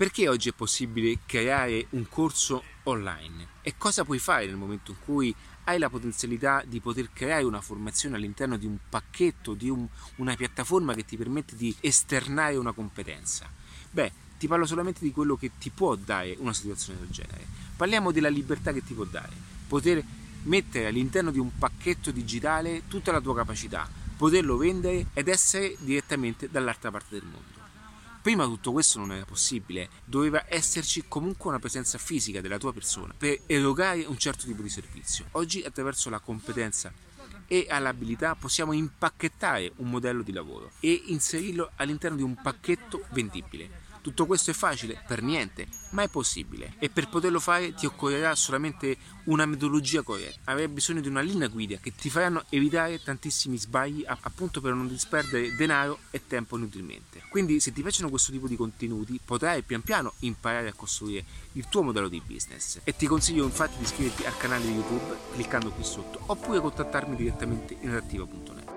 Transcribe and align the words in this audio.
Perché 0.00 0.30
oggi 0.30 0.48
è 0.48 0.54
possibile 0.54 1.18
creare 1.26 1.88
un 1.90 2.08
corso 2.08 2.62
online? 2.84 3.48
E 3.60 3.74
cosa 3.76 4.02
puoi 4.02 4.18
fare 4.18 4.46
nel 4.46 4.56
momento 4.56 4.92
in 4.92 4.96
cui 5.04 5.34
hai 5.64 5.78
la 5.78 5.90
potenzialità 5.90 6.64
di 6.66 6.80
poter 6.80 7.10
creare 7.12 7.44
una 7.44 7.60
formazione 7.60 8.16
all'interno 8.16 8.56
di 8.56 8.64
un 8.64 8.78
pacchetto, 8.88 9.52
di 9.52 9.68
un, 9.68 9.86
una 10.16 10.34
piattaforma 10.36 10.94
che 10.94 11.04
ti 11.04 11.18
permette 11.18 11.54
di 11.54 11.76
esternare 11.80 12.56
una 12.56 12.72
competenza? 12.72 13.46
Beh, 13.90 14.10
ti 14.38 14.48
parlo 14.48 14.64
solamente 14.64 15.00
di 15.02 15.12
quello 15.12 15.36
che 15.36 15.50
ti 15.58 15.68
può 15.68 15.94
dare 15.96 16.34
una 16.38 16.54
situazione 16.54 17.00
del 17.00 17.10
genere. 17.10 17.46
Parliamo 17.76 18.10
della 18.10 18.30
libertà 18.30 18.72
che 18.72 18.82
ti 18.82 18.94
può 18.94 19.04
dare. 19.04 19.34
Poter 19.68 20.02
mettere 20.44 20.86
all'interno 20.86 21.30
di 21.30 21.38
un 21.38 21.58
pacchetto 21.58 22.10
digitale 22.10 22.84
tutta 22.88 23.12
la 23.12 23.20
tua 23.20 23.34
capacità, 23.34 23.86
poterlo 24.16 24.56
vendere 24.56 25.08
ed 25.12 25.28
essere 25.28 25.76
direttamente 25.80 26.48
dall'altra 26.48 26.90
parte 26.90 27.18
del 27.18 27.28
mondo. 27.30 27.59
Prima 28.22 28.44
tutto 28.44 28.72
questo 28.72 28.98
non 28.98 29.12
era 29.12 29.24
possibile, 29.24 29.88
doveva 30.04 30.44
esserci 30.46 31.04
comunque 31.08 31.48
una 31.48 31.58
presenza 31.58 31.96
fisica 31.96 32.42
della 32.42 32.58
tua 32.58 32.70
persona 32.70 33.14
per 33.16 33.40
erogare 33.46 34.04
un 34.04 34.18
certo 34.18 34.44
tipo 34.44 34.60
di 34.60 34.68
servizio. 34.68 35.24
Oggi 35.32 35.62
attraverso 35.62 36.10
la 36.10 36.20
competenza 36.20 36.92
e 37.46 37.66
all'abilità 37.70 38.34
possiamo 38.34 38.74
impacchettare 38.74 39.72
un 39.76 39.88
modello 39.88 40.20
di 40.22 40.32
lavoro 40.32 40.72
e 40.80 41.04
inserirlo 41.06 41.70
all'interno 41.76 42.18
di 42.18 42.22
un 42.22 42.34
pacchetto 42.34 43.06
vendibile 43.12 43.88
tutto 44.00 44.26
questo 44.26 44.50
è 44.50 44.54
facile? 44.54 45.02
Per 45.06 45.22
niente, 45.22 45.66
ma 45.90 46.02
è 46.02 46.08
possibile. 46.08 46.74
E 46.78 46.88
per 46.90 47.08
poterlo 47.08 47.40
fare 47.40 47.74
ti 47.74 47.86
occorrerà 47.86 48.34
solamente 48.34 48.96
una 49.24 49.46
metodologia 49.46 50.02
corretta. 50.02 50.50
Avrai 50.50 50.68
bisogno 50.68 51.00
di 51.00 51.08
una 51.08 51.20
linea 51.20 51.48
guida 51.48 51.76
che 51.76 51.94
ti 51.94 52.10
faranno 52.10 52.44
evitare 52.48 53.02
tantissimi 53.02 53.58
sbagli 53.58 54.04
appunto 54.06 54.60
per 54.60 54.74
non 54.74 54.88
disperdere 54.88 55.54
denaro 55.54 56.00
e 56.10 56.26
tempo 56.26 56.56
inutilmente. 56.56 57.22
Quindi 57.28 57.60
se 57.60 57.72
ti 57.72 57.82
piacciono 57.82 58.08
questo 58.08 58.32
tipo 58.32 58.46
di 58.46 58.56
contenuti 58.56 59.20
potrai 59.24 59.62
pian 59.62 59.82
piano 59.82 60.14
imparare 60.20 60.68
a 60.68 60.74
costruire 60.74 61.24
il 61.52 61.66
tuo 61.68 61.82
modello 61.82 62.08
di 62.08 62.22
business. 62.24 62.80
E 62.84 62.96
ti 62.96 63.06
consiglio 63.06 63.44
infatti 63.44 63.76
di 63.78 63.84
iscriverti 63.84 64.24
al 64.24 64.36
canale 64.36 64.64
di 64.64 64.72
YouTube 64.72 65.16
cliccando 65.32 65.70
qui 65.70 65.84
sotto 65.84 66.20
oppure 66.26 66.60
contattarmi 66.60 67.16
direttamente 67.16 67.76
in 67.80 67.90
reattiva.net. 67.90 68.69